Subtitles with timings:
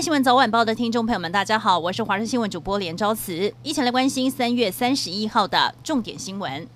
[0.00, 6.68] 新闻早晚报的听众朋友们，大家好，我是华视新闻主播连昭慈，一起来关心三月三十一号的重点新闻。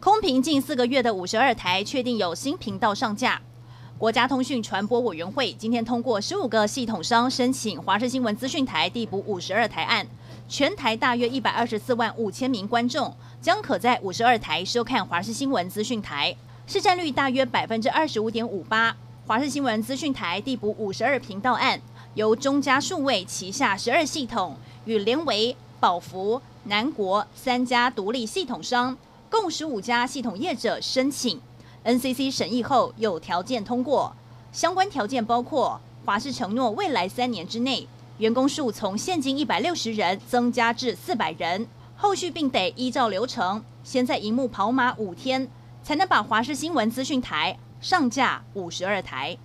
[0.00, 3.42] 空瓶近四个月的五十二台确定有新频道上架。
[3.98, 10.06] 国家通讯传播委员会今天通过十五个系统商申请华视新闻资讯台递补五十二台案，
[10.48, 16.34] 全台大约一百二十四万五千名观众将可在五十二台收看华视新闻资讯台，
[16.66, 18.96] 市占率大约百分之二十五点五八。
[19.28, 21.78] 华视新闻资讯台递补五十二频道案，
[22.14, 24.56] 由中嘉数位旗下十二系统
[24.86, 28.96] 与联维、宝福、南国三家独立系统商，
[29.28, 31.38] 共十五家系统业者申请。
[31.84, 34.16] NCC 审议后有条件通过，
[34.50, 41.66] 相关条件包括华视承诺未来三年之内，员工数从现今一百六十人增加至四百人，
[41.98, 45.46] 后续并得依照流程，先在荧幕跑马五天，
[45.82, 47.58] 才能把华视新闻资讯台。
[47.80, 49.38] 上架五十二台，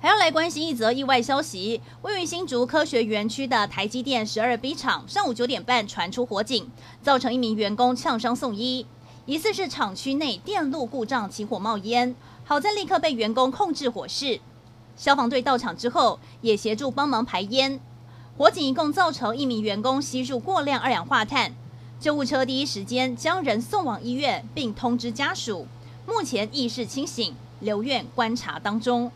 [0.00, 1.82] 还要来关心一则意外消息。
[2.00, 6.70] 位于新竹科学园区的台积电十二 B 厂，上午九点半传出火警，
[7.02, 8.86] 造成一名员工呛伤送医，
[9.26, 14.40] 疑似是厂区内电路故障起火冒烟，好在立刻被员工控制火势。
[14.96, 17.78] 消防队到场之后，也协助帮忙排烟。
[18.38, 21.54] 火警一共造成一名员工吸入过量二氧化碳，
[22.00, 25.66] 救护车第一时间将人送往医院，并通知家属。
[26.06, 29.10] 目前意识清醒，留院观察当中。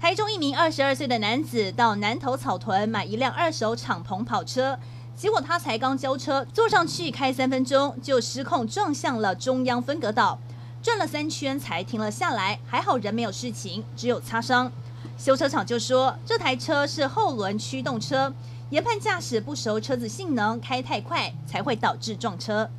[0.00, 4.78] 台中一名二十二岁的男子到南投草屯买一辆二手敞篷跑车，
[5.16, 10.38] 结果他才刚交车，坐上去开三分钟就失控撞向了中央分隔岛，
[10.80, 12.60] 转了三圈才停了下来。
[12.64, 14.70] 还好人没有事情，只有擦伤。
[15.18, 18.32] 修车厂就说这台车是后轮驱动车，
[18.70, 22.70] 研判驾驶不熟车子性能，开太快才会导致撞车。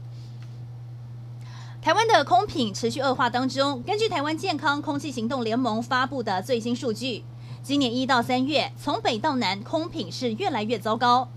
[1.81, 7.23] 台湾的空品持续恶化当中，根据台湾健康空气行动联盟发布的最新数据，
[7.63, 11.29] 今年一到三月，从北到南空品是越来越糟糕。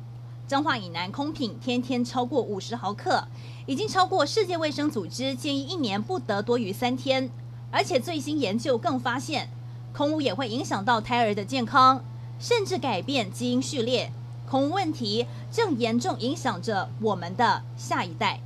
[0.49, 3.25] 彰化以南空品天天超过五十毫克，
[3.66, 7.31] 已经超过世界卫生组织建议一年不得多于三天。
[7.71, 9.49] 而且最新研究更发现，
[9.97, 12.05] 空污也会影响到胎儿的健康，
[12.41, 14.11] 甚至改变基因序列。
[14.50, 18.41] 空污问题正严重影响着我们的下一代。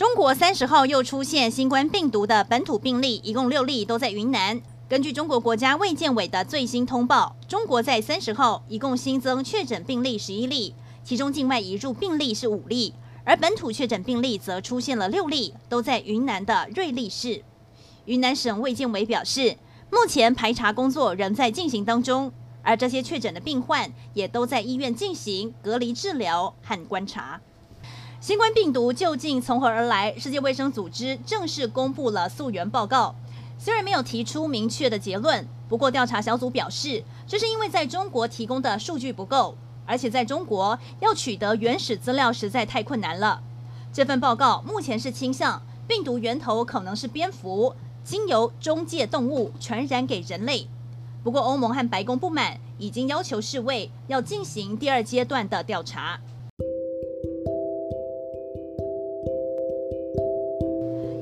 [0.00, 4.58] 中国三十号又出现新冠病毒的本土病例，一共六例，都在云南。
[4.88, 10.74] 根据中国国家卫健委的最新通报，中国在三十号一共新增确诊病例十一例，
[11.04, 12.94] 其中境外移入病例是五例，
[13.24, 17.44] 而本土确诊病例则出现了六例，都在云南的瑞丽市。
[18.06, 19.58] 云南省卫健委表示，
[19.90, 22.32] 目前排查工作仍在进行当中，
[22.62, 27.38] 而这些确诊的病患也都在医院进行隔离治疗和观察。
[28.20, 30.14] 新冠病毒究竟从何而来？
[30.18, 33.14] 世界卫生组织正式公布了溯源报告，
[33.58, 43.40] 虽然没有提出明确的结论，不过调查小组表示，这是因为在中国提供的数据不够，而且在中国要取得原始资料实在太困难了。
[43.90, 50.68] 这份报告目前是倾向病毒源头可能是蝙蝠，经由中介动物传染给人类。
[51.24, 56.20] 不过欧盟和白宫不满，已经要求世卫要进行第二阶段的调查。